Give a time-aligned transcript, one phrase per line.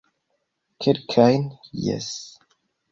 [0.81, 1.43] Kelkajn,
[1.85, 2.09] jes